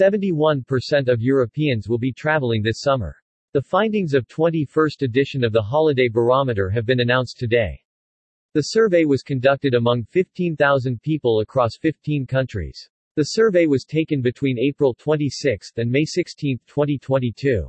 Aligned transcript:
71% 0.00 1.08
of 1.08 1.20
Europeans 1.20 1.88
will 1.88 1.98
be 1.98 2.12
traveling 2.12 2.62
this 2.62 2.80
summer. 2.80 3.14
The 3.52 3.60
findings 3.60 4.14
of 4.14 4.26
21st 4.28 5.02
edition 5.02 5.44
of 5.44 5.52
the 5.52 5.60
Holiday 5.60 6.08
Barometer 6.08 6.70
have 6.70 6.86
been 6.86 7.00
announced 7.00 7.38
today. 7.38 7.78
The 8.54 8.62
survey 8.62 9.04
was 9.04 9.22
conducted 9.22 9.74
among 9.74 10.04
15,000 10.04 11.02
people 11.02 11.40
across 11.40 11.76
15 11.80 12.26
countries. 12.26 12.88
The 13.16 13.24
survey 13.24 13.66
was 13.66 13.84
taken 13.84 14.22
between 14.22 14.58
April 14.58 14.94
26 14.94 15.72
and 15.76 15.90
May 15.90 16.06
16, 16.06 16.58
2022. 16.66 17.68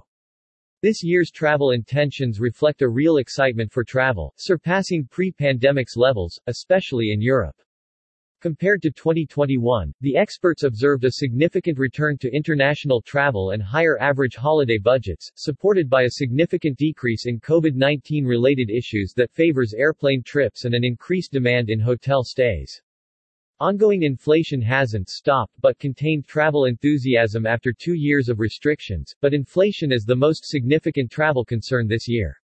This 0.82 1.04
year's 1.04 1.32
travel 1.32 1.72
intentions 1.72 2.40
reflect 2.40 2.82
a 2.82 2.90
real 2.90 3.18
excitement 3.18 3.72
for 3.72 3.84
travel, 3.84 4.34
surpassing 4.38 5.08
pre-pandemic's 5.12 5.98
levels, 5.98 6.40
especially 6.48 7.12
in 7.12 7.22
Europe. 7.22 7.56
Compared 8.44 8.82
to 8.82 8.92
2021, 8.92 9.94
the 10.02 10.18
experts 10.18 10.64
observed 10.64 11.06
a 11.06 11.12
significant 11.14 11.80
return 11.80 12.18
to 12.18 12.36
international 12.36 13.02
travel 13.02 13.52
and 13.52 13.64
higher 13.64 13.98
average 14.02 14.36
holiday 14.36 14.78
budgets, 14.78 15.32
supported 15.36 15.90
by 15.90 16.02
a 16.02 16.10
significant 16.10 16.78
decrease 16.78 17.26
in 17.26 17.40
COVID-19 17.40 18.26
related 18.26 18.70
issues 18.70 19.14
that 19.16 19.32
favors 19.32 19.74
airplane 19.74 20.22
trips 20.24 20.66
and 20.66 20.76
an 20.76 20.84
increased 20.84 21.32
demand 21.32 21.70
in 21.70 21.80
hotel 21.80 22.22
stays. 22.22 22.82
Ongoing 23.62 24.04
inflation 24.04 24.62
hasn't 24.62 25.08
stopped 25.08 25.56
but 25.62 25.80
contained 25.80 26.28
travel 26.28 26.66
enthusiasm 26.66 27.46
after 27.46 27.72
two 27.72 27.94
years 27.94 28.28
of 28.28 28.42
restrictions, 28.42 29.16
but 29.22 29.34
inflation 29.34 29.90
is 29.90 30.04
the 30.04 30.18
most 30.18 30.44
significant 30.44 31.10
travel 31.10 31.46
concern 31.46 31.88
this 31.88 32.10
year. 32.10 32.36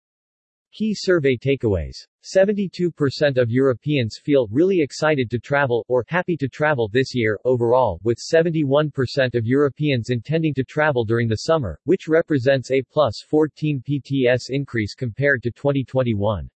Key 0.71 0.93
survey 0.93 1.35
takeaways. 1.35 2.07
72% 2.23 3.37
of 3.37 3.49
Europeans 3.49 4.19
feel 4.21 4.47
really 4.51 4.81
excited 4.81 5.29
to 5.31 5.39
travel, 5.39 5.85
or 5.87 6.03
happy 6.09 6.35
to 6.35 6.49
travel 6.49 6.89
this 6.91 7.15
year, 7.15 7.39
overall, 7.45 7.97
with 8.03 8.17
71% 8.17 9.35
of 9.35 9.45
Europeans 9.45 10.09
intending 10.09 10.53
to 10.55 10.65
travel 10.65 11.05
during 11.05 11.29
the 11.29 11.37
summer, 11.37 11.79
which 11.85 12.09
represents 12.09 12.71
a 12.71 12.83
plus 12.91 13.23
14 13.25 13.81
PTS 13.87 14.49
increase 14.49 14.95
compared 14.95 15.41
to 15.43 15.51
2021. 15.51 16.49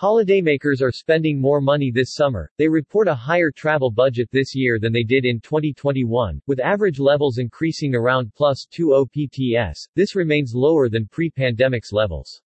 Holidaymakers 0.00 0.80
are 0.80 0.92
spending 0.92 1.40
more 1.40 1.60
money 1.60 1.90
this 1.90 2.14
summer. 2.14 2.50
They 2.56 2.68
report 2.68 3.08
a 3.08 3.14
higher 3.14 3.50
travel 3.50 3.90
budget 3.90 4.28
this 4.30 4.54
year 4.54 4.78
than 4.78 4.92
they 4.92 5.02
did 5.02 5.24
in 5.24 5.40
2021, 5.40 6.40
with 6.46 6.60
average 6.60 7.00
levels 7.00 7.38
increasing 7.38 7.96
around 7.96 8.32
plus 8.34 8.66
20 8.72 9.06
PTS. 9.16 9.88
This 9.96 10.14
remains 10.14 10.52
lower 10.54 10.88
than 10.88 11.08
pre-pandemic's 11.08 11.92
levels. 11.92 12.42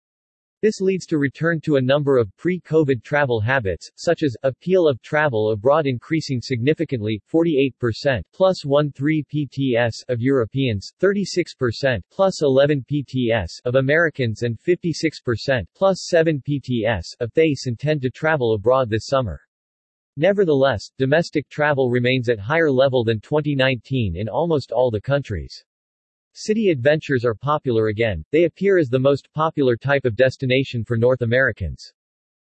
This 0.64 0.80
leads 0.80 1.06
to 1.08 1.18
return 1.18 1.60
to 1.66 1.76
a 1.76 1.82
number 1.82 2.18
of 2.18 2.34
pre-COVID 2.38 3.04
travel 3.04 3.42
habits, 3.42 3.92
such 3.98 4.24
as, 4.24 4.38
appeal 4.44 4.88
of 4.88 5.02
travel 5.02 5.52
abroad 5.52 5.86
increasing 5.86 6.40
significantly, 6.40 7.22
48%, 7.30 8.22
plus 8.32 8.62
13 8.64 9.26
PTS 9.30 10.06
of 10.08 10.22
Europeans, 10.22 10.94
36%, 11.02 12.02
plus 12.10 12.42
11 12.42 12.86
PTS 12.90 13.60
of 13.66 13.76
Americans 13.76 14.44
and 14.44 14.58
56%, 14.58 15.66
plus 15.76 16.08
7 16.08 16.42
PTS 16.48 17.08
of 17.20 17.34
Thais 17.34 17.66
intend 17.68 18.02
to 18.02 18.10
travel 18.10 18.54
abroad 18.54 18.90
this 18.90 19.08
summer. 19.08 19.42
Nevertheless, 20.16 20.92
domestic 20.98 21.50
travel 21.50 21.90
remains 21.90 22.30
at 22.30 22.40
higher 22.40 22.72
level 22.72 23.04
than 23.04 23.20
2019 23.20 24.16
in 24.16 24.30
almost 24.30 24.72
all 24.72 24.90
the 24.90 25.02
countries. 25.02 25.66
City 26.36 26.70
adventures 26.70 27.24
are 27.24 27.36
popular 27.36 27.90
again, 27.90 28.26
they 28.32 28.46
appear 28.46 28.80
as 28.80 28.90
the 28.90 28.98
most 28.98 29.32
popular 29.34 29.78
type 29.78 30.04
of 30.04 30.16
destination 30.16 30.84
for 30.84 30.98
North 30.98 31.22
Americans. 31.22 31.94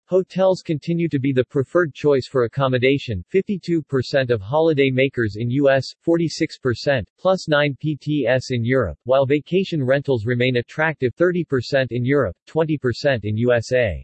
Hotels 0.06 0.64
continue 0.64 1.08
to 1.08 1.20
be 1.20 1.32
the 1.32 1.46
preferred 1.46 1.94
choice 1.94 2.28
for 2.28 2.46
accommodation 2.46 3.24
52% 3.32 4.32
of 4.32 4.42
holiday 4.42 4.90
makers 4.90 5.36
in 5.38 5.52
US, 5.52 5.94
46%, 6.04 7.06
plus 7.20 7.48
9 7.48 7.78
PTS 7.84 8.46
in 8.50 8.66
Europe, 8.66 8.98
while 9.04 9.28
vacation 9.28 9.84
rentals 9.84 10.26
remain 10.26 10.56
attractive 10.56 11.16
30% 11.16 11.88
in 11.92 12.04
Europe, 12.04 12.36
20% 12.48 13.20
in 13.26 13.38
USA. 13.38 14.04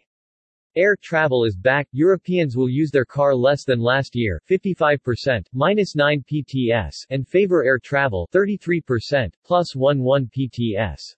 Air 0.76 0.96
travel 1.00 1.44
is 1.44 1.54
back, 1.54 1.86
Europeans 1.92 2.56
will 2.56 2.68
use 2.68 2.90
their 2.90 3.04
car 3.04 3.32
less 3.32 3.62
than 3.62 3.78
last 3.78 4.16
year 4.16 4.42
55%, 4.50 5.46
minus 5.52 5.94
9 5.94 6.24
PTS, 6.28 7.06
and 7.10 7.28
favor 7.28 7.64
air 7.64 7.78
travel 7.78 8.28
33%, 8.32 9.32
plus 9.44 9.76
11 9.76 10.30
PTS. 10.36 11.14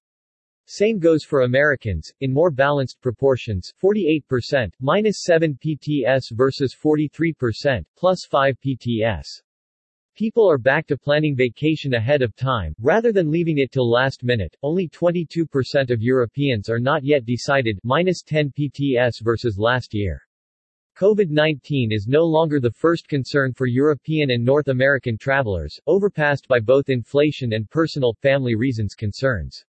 Same 0.67 0.99
goes 0.99 1.25
for 1.25 1.43
Americans, 1.43 2.13
in 2.21 2.35
more 2.35 2.51
balanced 2.51 3.01
proportions 3.01 3.73
48%, 3.83 4.75
minus 4.79 5.23
7 5.23 5.59
PTS 5.65 6.33
versus 6.33 6.77
43%, 6.79 7.83
plus 7.97 8.27
5 8.27 8.57
PTS. 8.61 9.41
People 10.17 10.51
are 10.51 10.57
back 10.57 10.87
to 10.87 10.97
planning 10.97 11.37
vacation 11.37 11.93
ahead 11.93 12.23
of 12.23 12.35
time, 12.35 12.75
rather 12.81 13.13
than 13.13 13.31
leaving 13.31 13.59
it 13.59 13.71
till 13.71 13.87
last 13.87 14.25
minute. 14.25 14.57
Only 14.63 14.89
22% 14.89 15.91
of 15.91 16.01
Europeans 16.01 16.71
are 16.71 16.79
not 16.79 17.05
yet 17.05 17.27
decided, 17.27 17.79
minus 17.85 18.23
10 18.23 18.51
PTS 18.59 19.23
versus 19.23 19.59
last 19.59 19.93
year. 19.93 20.23
COVID-19 20.99 21.89
is 21.91 22.07
no 22.09 22.25
longer 22.25 22.61
the 22.61 22.71
first 22.71 23.09
concern 23.09 23.53
for 23.53 23.67
European 23.67 24.31
and 24.31 24.43
North 24.43 24.69
American 24.69 25.19
travelers, 25.19 25.79
overpassed 25.87 26.49
by 26.49 26.61
both 26.61 26.89
inflation 26.89 27.53
and 27.53 27.69
personal, 27.69 28.15
family 28.23 28.55
reasons 28.55 28.95
concerns. 28.95 29.67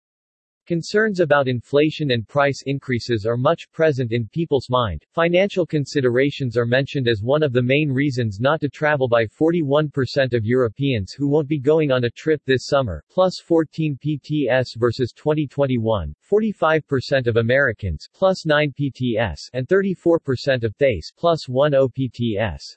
Concerns 0.67 1.21
about 1.21 1.47
inflation 1.47 2.11
and 2.11 2.27
price 2.27 2.65
increases 2.67 3.25
are 3.25 3.37
much 3.37 3.71
present 3.71 4.11
in 4.11 4.27
people's 4.27 4.69
mind. 4.69 5.05
Financial 5.13 5.65
considerations 5.65 6.57
are 6.57 6.67
mentioned 6.67 7.07
as 7.07 7.23
one 7.23 7.45
of 7.45 7.53
the 7.53 7.63
main 7.63 7.89
reasons 7.89 8.41
not 8.41 8.61
to 8.61 8.69
travel 8.69 9.07
by 9.07 9.27
41% 9.27 10.35
of 10.35 10.45
Europeans 10.45 11.13
who 11.13 11.29
won't 11.29 11.47
be 11.47 11.61
going 11.61 11.93
on 11.93 12.03
a 12.03 12.11
trip 12.11 12.43
this 12.47 12.67
summer, 12.67 13.05
plus 13.09 13.39
14 13.47 13.97
PTS 14.05 14.77
versus 14.77 15.13
2021, 15.13 16.13
45% 16.29 17.29
of 17.29 17.37
Americans, 17.37 18.09
plus 18.13 18.45
9 18.45 18.75
PTS, 18.77 19.49
and 19.53 19.69
34% 19.69 20.65
of 20.65 20.77
Thais, 20.79 21.13
plus 21.17 21.45
10 21.45 21.55
PTS. 21.97 22.77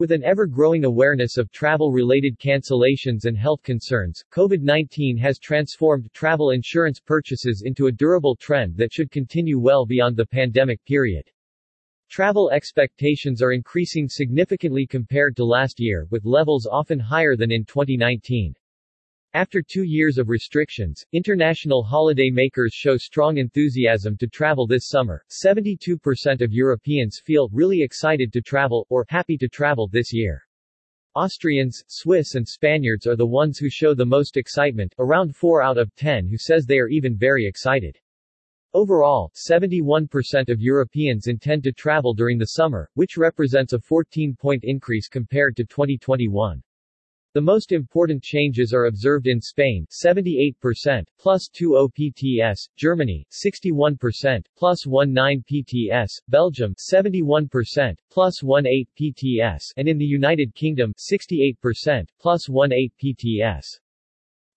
With 0.00 0.12
an 0.12 0.22
ever-growing 0.22 0.84
awareness 0.84 1.38
of 1.38 1.50
travel-related 1.50 2.38
cancellations 2.38 3.24
and 3.24 3.36
health 3.36 3.64
concerns, 3.64 4.22
COVID-19 4.30 5.18
has 5.18 5.40
transformed 5.40 6.08
travel 6.12 6.52
insurance 6.52 7.00
purchases 7.00 7.62
into 7.66 7.88
a 7.88 7.92
durable 7.92 8.36
trend 8.36 8.76
that 8.76 8.92
should 8.92 9.10
continue 9.10 9.58
well 9.58 9.84
beyond 9.84 10.16
the 10.16 10.24
pandemic 10.24 10.84
period. 10.84 11.28
Travel 12.08 12.48
expectations 12.52 13.42
are 13.42 13.50
increasing 13.50 14.08
significantly 14.08 14.86
compared 14.86 15.34
to 15.34 15.44
last 15.44 15.80
year, 15.80 16.06
with 16.10 16.24
levels 16.24 16.68
often 16.70 17.00
higher 17.00 17.34
than 17.34 17.50
in 17.50 17.64
2019. 17.64 18.54
After 19.34 19.60
two 19.60 19.82
years 19.82 20.16
of 20.16 20.30
restrictions, 20.30 21.04
international 21.12 21.82
holiday 21.82 22.30
makers 22.30 22.72
show 22.72 22.96
strong 22.96 23.36
enthusiasm 23.36 24.16
to 24.16 24.26
travel 24.26 24.66
this 24.66 24.88
summer. 24.88 25.22
72% 25.30 26.40
of 26.40 26.50
Europeans 26.50 27.20
feel 27.22 27.50
really 27.52 27.82
excited 27.82 28.32
to 28.32 28.40
travel, 28.40 28.86
or 28.88 29.04
happy 29.10 29.36
to 29.36 29.46
travel 29.46 29.86
this 29.86 30.14
year. 30.14 30.42
Austrians, 31.14 31.84
Swiss 31.88 32.36
and 32.36 32.48
Spaniards 32.48 33.06
are 33.06 33.16
the 33.16 33.26
ones 33.26 33.58
who 33.58 33.68
show 33.68 33.92
the 33.92 34.06
most 34.06 34.38
excitement, 34.38 34.94
around 34.98 35.36
4 35.36 35.60
out 35.60 35.76
of 35.76 35.94
10 35.96 36.26
who 36.26 36.38
says 36.38 36.64
they 36.64 36.78
are 36.78 36.88
even 36.88 37.14
very 37.14 37.46
excited. 37.46 37.98
Overall, 38.72 39.30
71% 39.34 40.48
of 40.48 40.62
Europeans 40.62 41.26
intend 41.26 41.64
to 41.64 41.72
travel 41.72 42.14
during 42.14 42.38
the 42.38 42.46
summer, 42.46 42.88
which 42.94 43.18
represents 43.18 43.74
a 43.74 43.78
14-point 43.78 44.64
increase 44.64 45.06
compared 45.06 45.54
to 45.56 45.64
2021. 45.64 46.62
The 47.34 47.42
most 47.42 47.72
important 47.72 48.22
changes 48.22 48.72
are 48.72 48.86
observed 48.86 49.26
in 49.26 49.38
Spain 49.42 49.86
78%, 49.90 51.06
plus 51.18 51.48
2 51.52 51.76
OPTS, 51.76 52.70
Germany 52.74 53.26
61%, 53.30 54.46
plus 54.56 54.86
19 54.86 55.44
PTS, 55.44 56.22
Belgium 56.28 56.74
71%, 56.74 57.98
plus 58.10 58.42
18 58.42 58.86
PTS, 58.98 59.72
and 59.76 59.86
in 59.86 59.98
the 59.98 60.06
United 60.06 60.54
Kingdom 60.54 60.94
68%, 60.94 62.08
plus 62.18 62.48
18 62.48 62.90
PTS. 62.98 63.78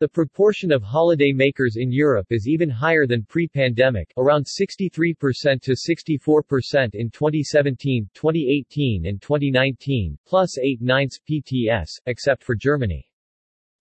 The 0.01 0.09
proportion 0.09 0.71
of 0.71 0.81
holiday 0.81 1.31
makers 1.31 1.75
in 1.75 1.91
Europe 1.91 2.25
is 2.31 2.47
even 2.47 2.71
higher 2.71 3.05
than 3.05 3.23
pre-pandemic, 3.23 4.11
around 4.17 4.47
63% 4.47 5.61
to 5.61 5.73
64% 5.73 6.95
in 6.95 7.11
2017, 7.11 8.09
2018 8.15 9.05
and 9.05 9.21
2019, 9.21 10.17
plus 10.25 10.57
8 10.57 10.81
ninths 10.81 11.19
PTS, 11.29 11.87
except 12.07 12.41
for 12.43 12.55
Germany. 12.55 13.07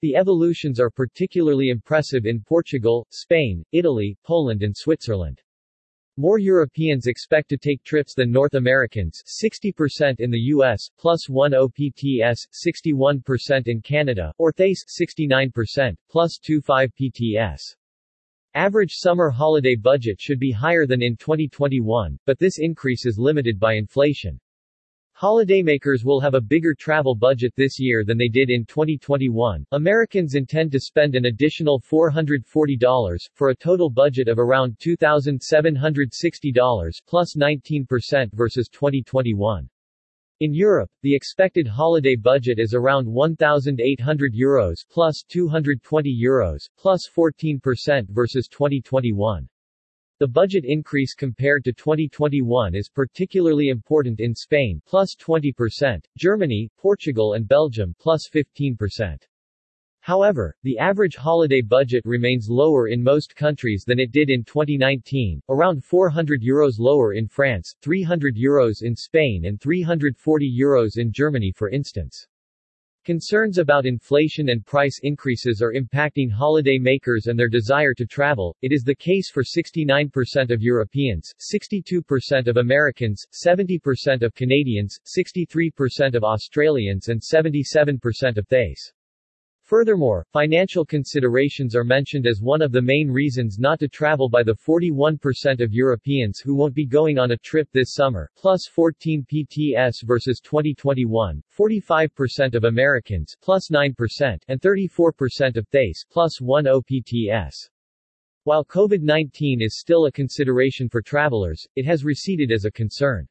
The 0.01 0.17
evolutions 0.17 0.77
are 0.77 0.89
particularly 0.89 1.69
impressive 1.69 2.25
in 2.25 2.41
Portugal, 2.41 3.07
Spain, 3.11 3.63
Italy, 3.71 4.17
Poland 4.25 4.61
and 4.61 4.75
Switzerland. 4.75 5.41
More 6.21 6.37
Europeans 6.37 7.07
expect 7.07 7.47
to 7.47 7.55
take 7.55 7.81
trips 7.81 8.13
than 8.13 8.29
North 8.29 8.55
Americans 8.55 9.23
60% 9.41 10.19
in 10.19 10.29
the 10.29 10.51
US, 10.53 10.89
plus 10.97 11.29
1 11.29 11.53
OPTS, 11.53 12.45
61% 12.51 13.67
in 13.67 13.79
Canada, 13.81 14.33
or 14.37 14.51
Thais 14.51 14.83
69%, 14.99 15.95
plus 16.11 16.37
25 16.45 16.91
PTS. 16.99 17.61
Average 18.53 18.95
summer 18.95 19.29
holiday 19.29 19.77
budget 19.77 20.19
should 20.19 20.41
be 20.41 20.51
higher 20.51 20.85
than 20.85 21.01
in 21.01 21.15
2021, 21.15 22.19
but 22.25 22.37
this 22.37 22.59
increase 22.59 23.05
is 23.05 23.17
limited 23.17 23.57
by 23.57 23.75
inflation. 23.75 24.37
Holidaymakers 25.21 26.05
will 26.05 26.21
have 26.21 26.33
a 26.33 26.39
bigger 26.39 26.73
travel 26.73 27.13
budget 27.13 27.53
this 27.57 27.77
year 27.77 28.05
than 28.05 28.17
they 28.17 28.29
did 28.29 28.49
in 28.49 28.63
2021. 28.63 29.65
Americans 29.73 30.35
intend 30.35 30.71
to 30.71 30.79
spend 30.79 31.13
an 31.13 31.25
additional 31.25 31.81
$440, 31.81 33.29
for 33.33 33.49
a 33.49 33.55
total 33.55 33.89
budget 33.89 34.29
of 34.29 34.39
around 34.39 34.77
$2,760, 34.79 37.01
plus 37.05 37.35
19% 37.35 38.31
versus 38.31 38.69
2021. 38.69 39.69
In 40.39 40.53
Europe, 40.53 40.89
the 41.01 41.13
expected 41.13 41.67
holiday 41.67 42.15
budget 42.15 42.57
is 42.57 42.73
around 42.73 43.05
1,800 43.05 44.33
euros 44.33 44.85
plus 44.89 45.25
220 45.27 46.17
euros, 46.17 46.69
plus 46.77 47.09
14% 47.13 48.07
versus 48.07 48.47
2021. 48.47 49.49
The 50.19 50.27
budget 50.27 50.65
increase 50.65 51.13
compared 51.13 51.63
to 51.63 51.71
2021 51.71 52.75
is 52.75 52.89
particularly 52.89 53.69
important 53.69 54.19
in 54.19 54.35
Spain 54.35 54.81
plus 54.85 55.15
20%, 55.15 56.03
Germany, 56.17 56.69
Portugal 56.77 57.35
and 57.35 57.47
Belgium 57.47 57.95
plus 57.97 58.27
15%. 58.27 59.23
However, 60.01 60.57
the 60.61 60.77
average 60.77 61.15
holiday 61.15 61.61
budget 61.61 62.03
remains 62.03 62.49
lower 62.49 62.89
in 62.89 63.01
most 63.01 63.33
countries 63.33 63.85
than 63.87 63.97
it 63.97 64.11
did 64.11 64.29
in 64.29 64.43
2019, 64.43 65.41
around 65.47 65.85
400 65.85 66.41
euros 66.41 66.79
lower 66.79 67.13
in 67.13 67.29
France, 67.29 67.73
300 67.81 68.35
euros 68.35 68.81
in 68.81 68.97
Spain 68.97 69.45
and 69.45 69.61
340 69.61 70.53
euros 70.53 70.97
in 70.97 71.13
Germany 71.13 71.53
for 71.53 71.69
instance. 71.69 72.27
Concerns 73.09 73.57
about 73.57 73.87
inflation 73.87 74.49
and 74.49 74.63
price 74.63 74.99
increases 75.01 75.63
are 75.63 75.73
impacting 75.73 76.29
holiday 76.29 76.77
makers 76.77 77.25
and 77.25 77.39
their 77.39 77.49
desire 77.49 77.91
to 77.91 78.05
travel. 78.05 78.55
It 78.61 78.71
is 78.71 78.83
the 78.83 78.93
case 78.93 79.31
for 79.31 79.41
69% 79.41 80.51
of 80.51 80.61
Europeans, 80.61 81.33
62% 81.39 82.47
of 82.47 82.57
Americans, 82.57 83.25
70% 83.33 84.21
of 84.21 84.35
Canadians, 84.35 84.99
63% 85.07 86.13
of 86.13 86.23
Australians 86.23 87.07
and 87.07 87.19
77% 87.19 88.37
of 88.37 88.47
Thais. 88.47 88.93
Furthermore, 89.69 90.25
financial 90.33 90.83
considerations 90.83 91.75
are 91.75 91.83
mentioned 91.83 92.25
as 92.25 92.41
one 92.41 92.59
of 92.59 92.71
the 92.71 92.81
main 92.81 93.07
reasons 93.07 93.59
not 93.59 93.79
to 93.79 93.87
travel 93.87 94.27
by 94.27 94.41
the 94.41 94.55
41% 94.55 95.61
of 95.61 95.71
Europeans 95.71 96.39
who 96.39 96.55
won't 96.55 96.73
be 96.73 96.87
going 96.87 97.19
on 97.19 97.29
a 97.29 97.37
trip 97.37 97.69
this 97.71 97.93
summer, 97.93 98.31
plus 98.35 98.65
14 98.65 99.23
PTS 99.31 100.01
versus 100.05 100.39
2021, 100.39 101.43
45% 101.55 102.55
of 102.55 102.63
Americans, 102.63 103.37
plus 103.43 103.69
9%, 103.69 104.41
and 104.47 104.59
34% 104.59 105.55
of 105.55 105.69
Thais, 105.69 106.03
plus 106.09 106.41
1 106.41 106.65
OPTS. 106.65 107.69
While 108.45 108.65
COVID-19 108.65 109.61
is 109.61 109.77
still 109.77 110.07
a 110.07 110.11
consideration 110.11 110.89
for 110.89 111.03
travelers, 111.03 111.67
it 111.75 111.85
has 111.85 112.03
receded 112.03 112.51
as 112.51 112.65
a 112.65 112.71
concern. 112.71 113.27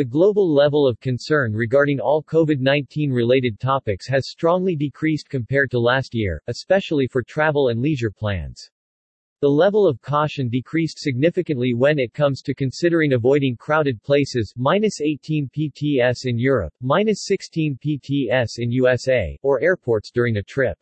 The 0.00 0.04
global 0.06 0.50
level 0.50 0.88
of 0.88 0.98
concern 0.98 1.52
regarding 1.52 2.00
all 2.00 2.22
COVID-19 2.22 3.12
related 3.12 3.60
topics 3.60 4.08
has 4.08 4.30
strongly 4.30 4.74
decreased 4.74 5.28
compared 5.28 5.70
to 5.72 5.78
last 5.78 6.14
year, 6.14 6.42
especially 6.46 7.06
for 7.06 7.22
travel 7.22 7.68
and 7.68 7.82
leisure 7.82 8.10
plans. 8.10 8.70
The 9.42 9.50
level 9.50 9.86
of 9.86 10.00
caution 10.00 10.48
decreased 10.48 11.00
significantly 11.00 11.74
when 11.74 11.98
it 11.98 12.14
comes 12.14 12.40
to 12.44 12.54
considering 12.54 13.12
avoiding 13.12 13.58
crowded 13.58 14.02
places 14.02 14.54
minus 14.56 15.02
18 15.02 15.50
PTS 15.54 16.24
in 16.24 16.38
Europe, 16.38 16.72
minus 16.80 17.26
16 17.26 17.78
PTS 17.84 18.52
in 18.56 18.70
USA, 18.70 19.38
or 19.42 19.60
airports 19.60 20.10
during 20.10 20.38
a 20.38 20.42
trip. 20.42 20.78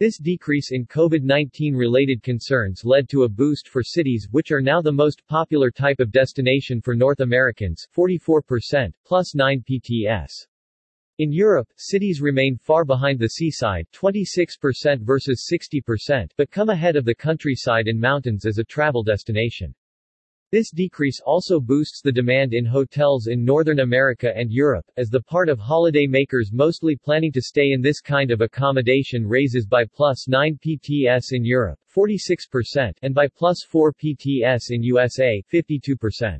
This 0.00 0.16
decrease 0.16 0.70
in 0.70 0.86
COVID-19 0.86 1.74
related 1.74 2.22
concerns 2.22 2.84
led 2.84 3.08
to 3.08 3.24
a 3.24 3.28
boost 3.28 3.66
for 3.66 3.82
cities 3.82 4.28
which 4.30 4.52
are 4.52 4.60
now 4.60 4.80
the 4.80 4.92
most 4.92 5.26
popular 5.26 5.72
type 5.72 5.98
of 5.98 6.12
destination 6.12 6.80
for 6.80 6.94
North 6.94 7.18
Americans 7.18 7.84
44%, 7.96 8.92
plus 9.04 9.34
9 9.34 9.64
PTS. 9.68 10.30
In 11.18 11.32
Europe, 11.32 11.66
cities 11.76 12.20
remain 12.20 12.56
far 12.56 12.84
behind 12.84 13.18
the 13.18 13.28
seaside 13.28 13.88
26% 13.92 15.00
versus 15.00 15.50
60% 15.52 16.30
but 16.36 16.48
come 16.52 16.68
ahead 16.68 16.94
of 16.94 17.04
the 17.04 17.12
countryside 17.16 17.88
and 17.88 18.00
mountains 18.00 18.46
as 18.46 18.58
a 18.58 18.64
travel 18.64 19.02
destination. 19.02 19.74
This 20.50 20.70
decrease 20.70 21.20
also 21.20 21.60
boosts 21.60 22.00
the 22.00 22.10
demand 22.10 22.54
in 22.54 22.64
hotels 22.64 23.26
in 23.26 23.44
Northern 23.44 23.80
America 23.80 24.34
and 24.34 24.50
Europe, 24.50 24.86
as 24.96 25.10
the 25.10 25.20
part 25.20 25.50
of 25.50 25.58
holiday 25.58 26.06
makers 26.06 26.54
mostly 26.54 26.96
planning 26.96 27.30
to 27.32 27.42
stay 27.42 27.72
in 27.72 27.82
this 27.82 28.00
kind 28.00 28.30
of 28.30 28.40
accommodation 28.40 29.26
raises 29.26 29.66
by 29.66 29.84
plus 29.84 30.26
9 30.26 30.58
PTS 30.64 31.32
in 31.32 31.44
Europe, 31.44 31.78
46%, 31.94 32.92
and 33.02 33.14
by 33.14 33.28
plus 33.28 33.62
4 33.68 33.92
PTS 33.92 34.70
in 34.70 34.82
USA, 34.82 35.42
52%. 35.52 36.38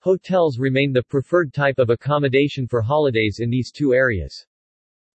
Hotels 0.00 0.58
remain 0.58 0.92
the 0.92 1.02
preferred 1.02 1.54
type 1.54 1.78
of 1.78 1.88
accommodation 1.88 2.66
for 2.68 2.82
holidays 2.82 3.38
in 3.40 3.48
these 3.48 3.72
two 3.72 3.94
areas. 3.94 4.44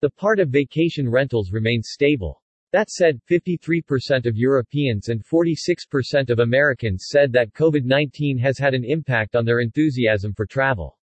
The 0.01 0.09
part 0.09 0.41
of 0.41 0.49
vacation 0.49 1.07
rentals 1.07 1.53
remains 1.53 1.91
stable. 1.91 2.41
That 2.73 2.91
said, 2.91 3.21
53% 3.31 4.27
of 4.27 4.37
Europeans 4.37 5.09
and 5.09 5.25
46% 5.25 6.31
of 6.31 6.41
Americans 6.41 7.07
said 7.09 7.33
that 7.33 7.53
COVID-19 7.53 8.39
has 8.41 8.59
had 8.59 8.75
an 8.75 8.85
impact 8.85 9.37
on 9.37 9.45
their 9.45 9.61
enthusiasm 9.61 10.35
for 10.35 10.47
travel. 10.47 10.99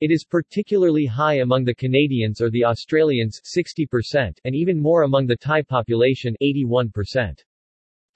It 0.00 0.10
is 0.10 0.24
particularly 0.24 1.06
high 1.06 1.38
among 1.40 1.64
the 1.64 1.74
Canadians 1.74 2.40
or 2.40 2.50
the 2.50 2.64
Australians 2.64 3.40
60% 3.44 4.38
and 4.44 4.54
even 4.54 4.80
more 4.80 5.02
among 5.02 5.26
the 5.26 5.36
Thai 5.36 5.62
population 5.62 6.36
81%. 6.42 7.42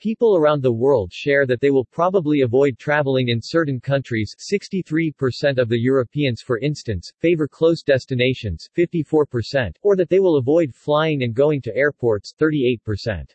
People 0.02 0.34
around 0.37 0.64
the 0.64 0.72
world 0.72 1.12
share 1.12 1.46
that 1.46 1.60
they 1.60 1.70
will 1.70 1.84
probably 1.84 2.40
avoid 2.40 2.76
traveling 2.76 3.28
in 3.28 3.40
certain 3.40 3.78
countries 3.78 4.34
63% 4.40 5.58
of 5.58 5.69
the 5.69 5.78
Europeans 5.78 6.43
for 6.43 6.58
instance, 6.58 7.12
favor 7.20 7.46
close 7.46 7.84
destinations 7.84 8.69
54%, 8.76 9.76
or 9.84 9.94
that 9.94 10.08
they 10.08 10.19
will 10.19 10.38
avoid 10.38 10.75
flying 10.75 11.22
and 11.22 11.34
going 11.34 11.62
to 11.62 11.76
airports 11.76 12.34
38%. 12.37 13.31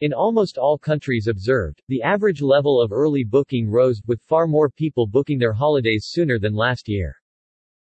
In 0.00 0.14
almost 0.14 0.56
all 0.56 0.78
countries 0.78 1.26
observed, 1.26 1.82
the 1.88 2.00
average 2.00 2.40
level 2.40 2.80
of 2.80 2.90
early 2.90 3.22
booking 3.22 3.68
rose, 3.68 4.00
with 4.06 4.22
far 4.22 4.46
more 4.46 4.70
people 4.70 5.06
booking 5.06 5.38
their 5.38 5.52
holidays 5.52 6.06
sooner 6.08 6.38
than 6.38 6.54
last 6.54 6.88
year. 6.88 7.14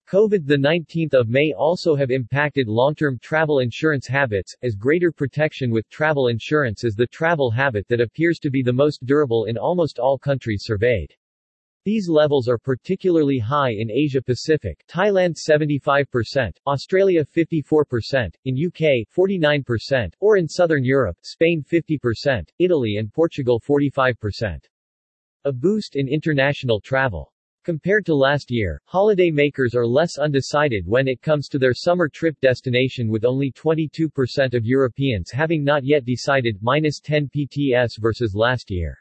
COVID-19 0.08 1.14
of 1.14 1.30
May 1.30 1.54
also 1.54 1.96
have 1.96 2.12
impacted 2.12 2.68
long-term 2.68 3.20
travel 3.20 3.60
insurance 3.60 4.06
habits, 4.06 4.54
as 4.62 4.76
greater 4.76 5.12
protection 5.12 5.72
with 5.72 5.90
travel 5.90 6.28
insurance 6.28 6.84
is 6.84 6.94
the 6.94 7.08
travel 7.08 7.50
habit 7.50 7.88
that 7.88 8.02
appears 8.02 8.38
to 8.40 8.52
be 8.52 8.62
the 8.62 8.74
most 8.74 9.06
durable 9.06 9.46
in 9.46 9.58
almost 9.58 10.00
all 10.00 10.20
countries 10.20 10.64
surveyed. 10.66 11.16
These 11.86 12.10
levels 12.10 12.48
are 12.50 12.58
particularly 12.58 13.40
high 13.40 13.72
in 13.72 13.90
Asia 13.90 14.22
Pacific, 14.22 14.84
Thailand 14.88 15.36
75%, 15.36 16.52
Australia 16.68 17.26
54%, 17.26 18.36
in 18.46 18.68
UK 18.68 19.08
49%, 19.14 20.14
or 20.20 20.38
in 20.38 20.48
Southern 20.48 20.84
Europe, 20.84 21.18
Spain 21.24 21.64
50%, 21.64 22.50
Italy 22.60 22.98
and 22.98 23.12
Portugal 23.12 23.60
45%. 23.60 24.66
A 25.46 25.51
boost 25.51 25.96
in 25.96 26.08
international 26.08 26.80
travel. 26.80 27.33
Compared 27.65 28.05
to 28.05 28.13
last 28.13 28.51
year, 28.51 28.82
holiday 28.84 29.32
makers 29.32 29.74
are 29.74 29.88
less 29.88 30.17
undecided 30.17 30.86
when 30.86 31.08
it 31.08 31.22
comes 31.22 31.48
to 31.48 31.58
their 31.58 31.74
summer 31.74 32.10
trip 32.10 32.38
destination 32.41 33.08
with 33.08 33.24
only 33.24 33.53
22% 33.53 34.53
of 34.53 34.65
Europeans 34.65 35.32
having 35.32 35.63
not 35.63 35.86
yet 35.86 36.03
decided 36.03 36.58
minus 36.62 37.00
10 37.00 37.29
PTS 37.34 37.91
versus 38.01 38.36
last 38.36 38.70
year. 38.70 38.98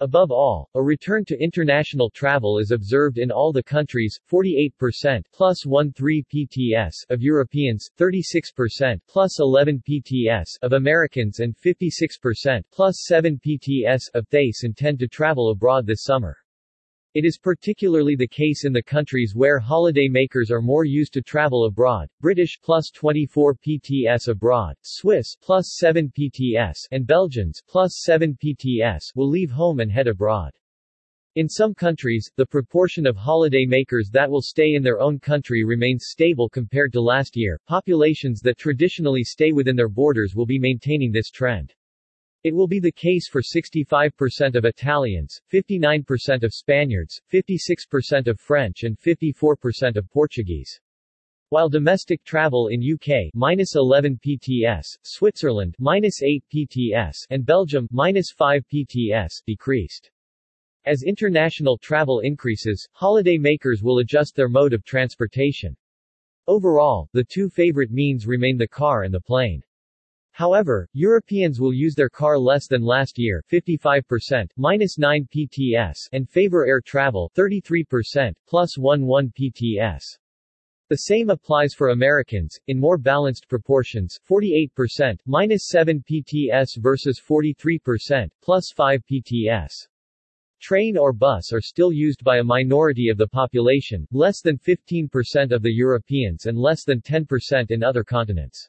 Above 0.00 0.32
all, 0.32 0.68
a 0.74 0.82
return 0.82 1.24
to 1.26 1.40
international 1.40 2.10
travel 2.10 2.58
is 2.58 2.72
observed 2.72 3.18
in 3.18 3.30
all 3.30 3.52
the 3.52 3.62
countries, 3.62 4.18
48% 4.28 5.22
plus 5.32 5.62
13 5.62 6.24
PTS 6.34 6.92
of 7.08 7.22
Europeans, 7.22 7.88
36% 7.96 9.00
plus 9.06 9.38
11 9.38 9.80
PTS 9.88 10.48
of 10.62 10.72
Americans 10.72 11.38
and 11.38 11.56
56% 11.56 12.64
plus 12.72 13.04
7 13.06 13.40
PTS 13.46 14.02
of 14.12 14.28
Thais 14.28 14.62
intend 14.64 14.98
to 14.98 15.06
travel 15.06 15.50
abroad 15.50 15.86
this 15.86 16.02
summer. 16.02 16.36
It 17.16 17.24
is 17.24 17.38
particularly 17.38 18.14
the 18.14 18.28
case 18.28 18.66
in 18.66 18.74
the 18.74 18.82
countries 18.82 19.32
where 19.34 19.58
holiday 19.58 20.06
makers 20.06 20.50
are 20.50 20.60
more 20.60 20.84
used 20.84 21.14
to 21.14 21.22
travel 21.22 21.64
abroad, 21.64 22.10
British 22.20 22.58
plus 22.62 22.90
24 22.90 23.54
PTS 23.54 24.28
abroad, 24.28 24.76
Swiss 24.82 25.34
plus 25.40 25.78
7 25.78 26.12
PTS, 26.12 26.76
and 26.90 27.06
Belgians 27.06 27.62
plus 27.66 28.02
7 28.04 28.36
PTS 28.36 29.14
will 29.14 29.30
leave 29.30 29.50
home 29.50 29.80
and 29.80 29.90
head 29.90 30.08
abroad. 30.08 30.52
In 31.36 31.48
some 31.48 31.72
countries, 31.72 32.30
the 32.36 32.44
proportion 32.44 33.06
of 33.06 33.16
holiday 33.16 33.64
makers 33.64 34.10
that 34.12 34.30
will 34.30 34.42
stay 34.42 34.74
in 34.74 34.82
their 34.82 35.00
own 35.00 35.18
country 35.18 35.64
remains 35.64 36.08
stable 36.10 36.50
compared 36.50 36.92
to 36.92 37.00
last 37.00 37.34
year. 37.34 37.58
Populations 37.66 38.42
that 38.42 38.58
traditionally 38.58 39.24
stay 39.24 39.52
within 39.52 39.74
their 39.74 39.88
borders 39.88 40.34
will 40.36 40.44
be 40.44 40.58
maintaining 40.58 41.12
this 41.12 41.30
trend. 41.30 41.72
It 42.46 42.54
will 42.54 42.68
be 42.68 42.78
the 42.78 42.92
case 42.92 43.28
for 43.28 43.42
65% 43.42 44.54
of 44.54 44.64
Italians, 44.64 45.40
59% 45.52 46.44
of 46.44 46.54
Spaniards, 46.54 47.20
56% 47.34 48.28
of 48.28 48.38
French 48.38 48.84
and 48.84 48.96
54% 49.00 49.96
of 49.96 50.08
Portuguese. 50.12 50.80
While 51.48 51.68
domestic 51.68 52.22
travel 52.22 52.68
in 52.68 52.80
UK 52.80 53.32
minus 53.34 53.74
11 53.74 54.20
PTS, 54.24 54.84
Switzerland 55.02 55.74
minus 55.80 56.22
8 56.22 56.44
PTS, 56.54 57.16
and 57.30 57.44
Belgium 57.44 57.88
minus 57.90 58.30
5 58.30 58.62
PTS 58.72 59.42
decreased. 59.44 60.12
As 60.84 61.02
international 61.02 61.78
travel 61.78 62.20
increases, 62.20 62.86
holiday 62.92 63.38
makers 63.38 63.82
will 63.82 63.98
adjust 63.98 64.36
their 64.36 64.48
mode 64.48 64.72
of 64.72 64.84
transportation. 64.84 65.76
Overall, 66.46 67.08
the 67.12 67.24
two 67.24 67.48
favorite 67.48 67.90
means 67.90 68.24
remain 68.24 68.56
the 68.56 68.68
car 68.68 69.02
and 69.02 69.12
the 69.12 69.20
plane. 69.20 69.64
However, 70.36 70.86
Europeans 70.92 71.60
will 71.60 71.72
use 71.72 71.94
their 71.94 72.10
car 72.10 72.38
less 72.38 72.66
than 72.68 72.82
last 72.82 73.18
year 73.18 73.42
55%, 73.50 74.50
minus 74.58 74.98
9 74.98 75.26
PTS, 75.34 75.96
and 76.12 76.28
favor 76.28 76.66
air 76.66 76.82
travel 76.82 77.32
33%, 77.34 78.34
plus 78.46 78.76
11 78.76 79.32
PTS. 79.32 80.02
The 80.90 80.96
same 80.96 81.30
applies 81.30 81.72
for 81.72 81.88
Americans, 81.88 82.60
in 82.66 82.78
more 82.78 82.98
balanced 82.98 83.48
proportions 83.48 84.20
48%, 84.28 85.18
minus 85.24 85.68
7 85.68 86.04
PTS 86.06 86.82
versus 86.82 87.18
43%, 87.18 88.28
plus 88.42 88.70
5 88.76 89.02
PTS. 89.10 89.72
Train 90.60 90.98
or 90.98 91.14
bus 91.14 91.50
are 91.50 91.62
still 91.62 91.94
used 91.94 92.22
by 92.22 92.40
a 92.40 92.44
minority 92.44 93.08
of 93.08 93.16
the 93.16 93.28
population, 93.28 94.06
less 94.12 94.42
than 94.42 94.58
15% 94.58 95.50
of 95.50 95.62
the 95.62 95.72
Europeans 95.72 96.44
and 96.44 96.58
less 96.58 96.84
than 96.84 97.00
10% 97.00 97.70
in 97.70 97.82
other 97.82 98.04
continents. 98.04 98.68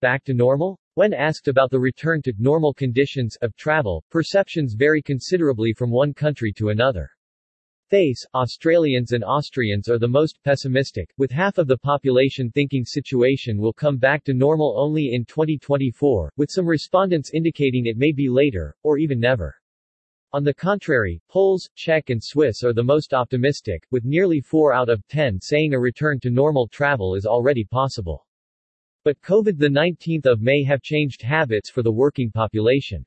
Back 0.00 0.24
to 0.24 0.34
normal? 0.34 0.79
When 0.94 1.14
asked 1.14 1.46
about 1.46 1.70
the 1.70 1.78
return 1.78 2.20
to 2.22 2.32
normal 2.36 2.74
conditions 2.74 3.36
of 3.42 3.54
travel, 3.54 4.04
perceptions 4.10 4.74
vary 4.74 5.00
considerably 5.00 5.72
from 5.72 5.92
one 5.92 6.12
country 6.12 6.52
to 6.54 6.70
another. 6.70 7.08
Thais, 7.92 8.26
Australians 8.34 9.12
and 9.12 9.22
Austrians 9.22 9.88
are 9.88 10.00
the 10.00 10.08
most 10.08 10.42
pessimistic, 10.42 11.08
with 11.16 11.30
half 11.30 11.58
of 11.58 11.68
the 11.68 11.78
population 11.78 12.50
thinking 12.50 12.84
situation 12.84 13.58
will 13.58 13.72
come 13.72 13.98
back 13.98 14.24
to 14.24 14.34
normal 14.34 14.74
only 14.76 15.14
in 15.14 15.24
2024, 15.24 16.32
with 16.36 16.50
some 16.50 16.66
respondents 16.66 17.30
indicating 17.34 17.86
it 17.86 17.96
may 17.96 18.10
be 18.10 18.28
later, 18.28 18.74
or 18.82 18.98
even 18.98 19.20
never. 19.20 19.54
On 20.32 20.42
the 20.42 20.54
contrary, 20.54 21.22
Poles, 21.28 21.68
Czech 21.76 22.10
and 22.10 22.22
Swiss 22.22 22.64
are 22.64 22.72
the 22.72 22.82
most 22.82 23.14
optimistic, 23.14 23.84
with 23.92 24.04
nearly 24.04 24.40
4 24.40 24.72
out 24.72 24.88
of 24.88 25.06
10 25.06 25.40
saying 25.40 25.72
a 25.72 25.78
return 25.78 26.18
to 26.18 26.30
normal 26.30 26.66
travel 26.66 27.14
is 27.14 27.26
already 27.26 27.64
possible. 27.64 28.26
But 29.02 29.20
COVID-19 29.22 30.26
of 30.26 30.42
May 30.42 30.62
have 30.64 30.82
changed 30.82 31.22
habits 31.22 31.70
for 31.70 31.82
the 31.82 31.90
working 31.90 32.30
population. 32.30 33.06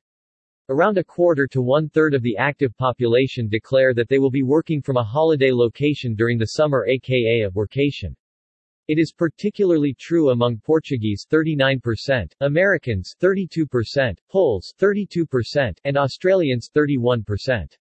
Around 0.70 0.98
a 0.98 1.04
quarter 1.04 1.46
to 1.48 1.62
one-third 1.62 2.16
of 2.16 2.24
the 2.24 2.36
active 2.36 2.76
population 2.78 3.48
declare 3.48 3.94
that 3.94 4.10
they 4.10 4.18
will 4.18 4.32
be 4.32 4.42
working 4.42 4.82
from 4.82 4.98
a 4.98 5.04
holiday 5.04 5.52
location 5.52 6.16
during 6.16 6.40
the 6.40 6.48
summer 6.58 6.88
aka 6.88 7.44
a 7.44 7.52
workation. 7.52 8.16
It 8.88 8.98
is 8.98 9.14
particularly 9.14 9.94
true 9.94 10.32
among 10.32 10.62
Portuguese 10.66 11.28
39%, 11.32 12.34
Americans 12.42 13.16
32%, 13.22 14.18
Poles 14.32 14.74
32%, 14.80 15.78
and 15.84 15.96
Australians 15.96 16.72
31%. 16.76 17.78